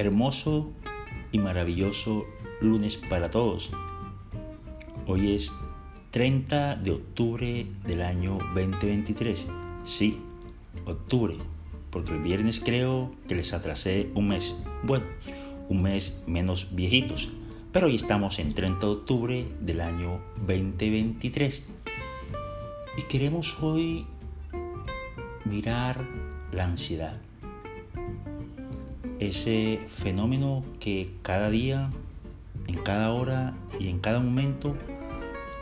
[0.00, 0.72] Hermoso
[1.30, 2.24] y maravilloso
[2.62, 3.70] lunes para todos.
[5.06, 5.52] Hoy es
[6.10, 9.46] 30 de octubre del año 2023.
[9.84, 10.18] Sí,
[10.86, 11.34] octubre,
[11.90, 14.56] porque el viernes creo que les atrasé un mes.
[14.84, 15.04] Bueno,
[15.68, 17.28] un mes menos viejitos.
[17.70, 21.66] Pero hoy estamos en 30 de octubre del año 2023.
[22.96, 24.06] Y queremos hoy
[25.44, 26.08] mirar
[26.52, 27.20] la ansiedad
[29.20, 31.90] ese fenómeno que cada día,
[32.66, 34.74] en cada hora y en cada momento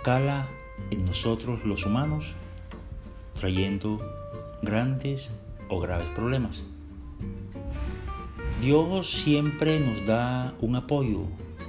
[0.04, 0.48] cala
[0.90, 2.34] en nosotros los humanos,
[3.34, 3.98] trayendo
[4.62, 5.30] grandes
[5.68, 6.64] o graves problemas.
[8.62, 11.24] Dios siempre nos da un apoyo,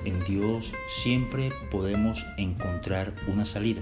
[0.06, 3.82] en Dios siempre podemos encontrar una salida,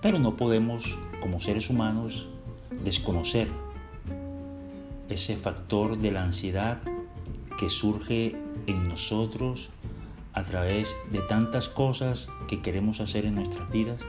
[0.00, 2.26] pero no podemos como seres humanos
[2.84, 3.48] desconocer
[5.08, 6.80] ese factor de la ansiedad
[7.58, 9.70] que surge en nosotros
[10.32, 14.02] a través de tantas cosas que queremos hacer en nuestras vidas,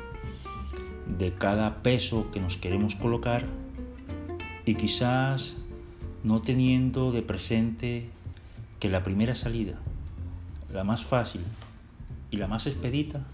[1.18, 3.46] de cada peso que nos queremos colocar
[4.66, 5.56] y quizás
[6.24, 8.10] no teniendo de presente
[8.80, 9.80] que la primera salida,
[10.74, 11.42] la más fácil
[12.30, 13.26] y la más expedita,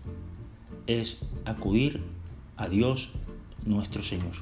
[0.85, 2.03] es acudir
[2.57, 3.09] a Dios
[3.65, 4.33] nuestro Señor.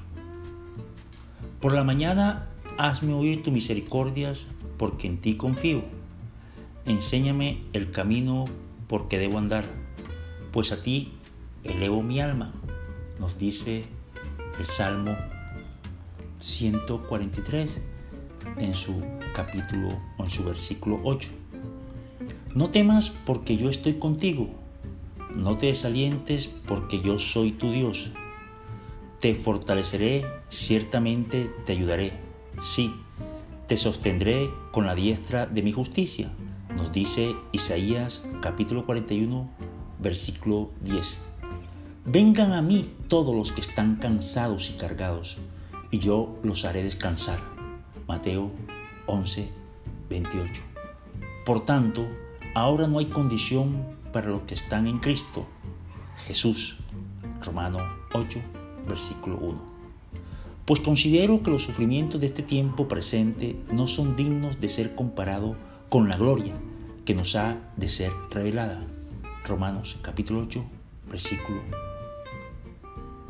[1.62, 2.51] Por la mañana
[2.84, 4.48] Hazme oír tus misericordias,
[4.80, 5.84] porque en ti confío.
[6.88, 8.46] Enséñame el camino
[8.88, 9.66] por que debo andar,
[10.52, 11.14] pues a ti
[11.64, 12.52] elevo mi alma,
[13.20, 13.84] nos dice
[14.58, 15.16] el Salmo
[16.40, 17.72] 143
[18.58, 19.00] en su
[19.36, 21.30] capítulo o en su versículo 8.
[22.56, 24.50] No temas porque yo estoy contigo,
[25.36, 28.12] no te desalientes porque yo soy tu Dios.
[29.20, 32.31] Te fortaleceré, ciertamente te ayudaré
[32.62, 32.94] Sí,
[33.68, 36.32] te sostendré con la diestra de mi justicia,
[36.76, 39.50] nos dice Isaías capítulo 41,
[40.00, 41.20] versículo 10.
[42.06, 45.38] Vengan a mí todos los que están cansados y cargados,
[45.90, 47.40] y yo los haré descansar.
[48.08, 48.52] Mateo
[49.08, 49.50] 11,
[50.10, 50.62] 28.
[51.46, 52.08] Por tanto,
[52.56, 55.46] ahora no hay condición para los que están en Cristo.
[56.26, 56.80] Jesús,
[57.42, 57.80] Romano
[58.14, 58.40] 8,
[58.88, 59.71] versículo 1
[60.66, 65.58] pues considero que los sufrimientos de este tiempo presente no son dignos de ser comparados
[65.90, 66.54] con la gloria
[67.06, 68.86] que nos ha de ser revelada.
[69.44, 70.64] Romanos capítulo 8,
[71.10, 71.62] versículo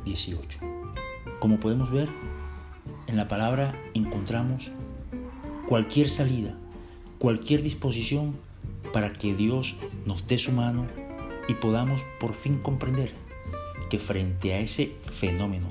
[0.06, 0.60] 18.
[1.40, 2.10] Como podemos ver,
[3.08, 4.70] en la palabra encontramos
[5.68, 6.54] cualquier salida,
[7.18, 8.36] cualquier disposición
[8.92, 10.86] para que Dios nos dé su mano
[11.48, 13.14] y podamos por fin comprender
[13.90, 15.70] que frente a ese fenómeno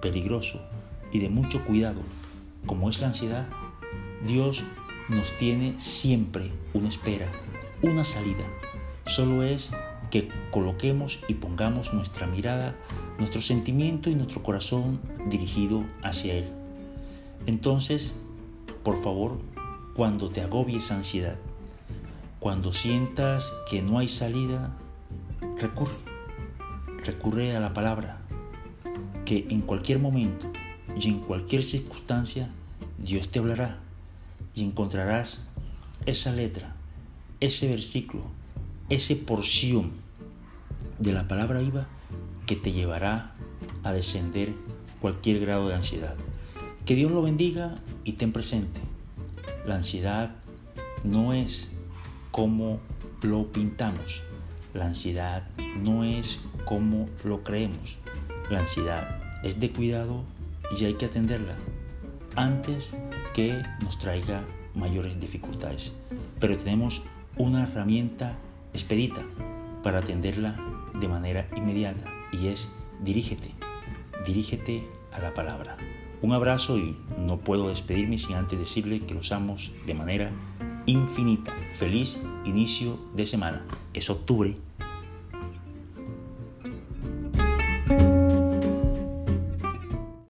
[0.00, 0.60] peligroso
[1.14, 2.02] y de mucho cuidado,
[2.66, 3.46] como es la ansiedad,
[4.26, 4.64] Dios
[5.08, 7.28] nos tiene siempre una espera,
[7.82, 8.44] una salida.
[9.06, 9.70] Solo es
[10.10, 12.74] que coloquemos y pongamos nuestra mirada,
[13.18, 16.48] nuestro sentimiento y nuestro corazón dirigido hacia Él.
[17.46, 18.12] Entonces,
[18.82, 19.38] por favor,
[19.94, 21.36] cuando te agobies ansiedad,
[22.40, 24.76] cuando sientas que no hay salida,
[25.58, 25.94] recurre,
[27.04, 28.18] recurre a la palabra,
[29.24, 30.50] que en cualquier momento
[30.98, 32.50] y en cualquier circunstancia
[32.98, 33.78] Dios te hablará
[34.54, 35.42] y encontrarás
[36.06, 36.74] esa letra,
[37.40, 38.24] ese versículo,
[38.88, 39.92] esa porción
[40.98, 41.86] de la palabra viva
[42.46, 43.34] que te llevará
[43.82, 44.52] a descender
[45.00, 46.14] cualquier grado de ansiedad.
[46.84, 48.80] Que Dios lo bendiga y ten presente.
[49.66, 50.36] La ansiedad
[51.02, 51.70] no es
[52.30, 52.80] como
[53.22, 54.22] lo pintamos.
[54.74, 55.48] La ansiedad
[55.82, 57.96] no es como lo creemos.
[58.50, 60.24] La ansiedad es de cuidado
[60.76, 61.56] y hay que atenderla
[62.36, 62.94] antes
[63.34, 64.44] que nos traiga
[64.74, 65.92] mayores dificultades.
[66.40, 67.02] Pero tenemos
[67.36, 68.36] una herramienta
[68.72, 69.22] expedita
[69.82, 70.56] para atenderla
[70.98, 72.68] de manera inmediata y es
[73.00, 73.50] dirígete,
[74.26, 75.76] dirígete a la palabra.
[76.22, 79.56] Un abrazo y no puedo despedirme sin antes decirle que los amo
[79.86, 80.32] de manera
[80.86, 81.52] infinita.
[81.74, 83.64] Feliz inicio de semana.
[83.92, 84.54] Es octubre